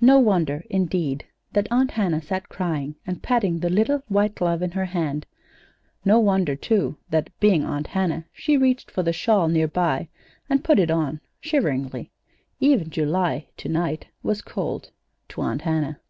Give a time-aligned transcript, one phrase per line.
[0.00, 4.70] No wonder, indeed, that Aunt Hannah sat crying and patting the little white glove in
[4.70, 5.26] her hand.
[6.06, 10.08] No wonder, too, that being Aunt Hannah she reached for the shawl near by
[10.48, 12.10] and put it on, shiveringly.
[12.60, 14.90] Even July, to night, was cold
[15.28, 16.00] to Aunt Hannah.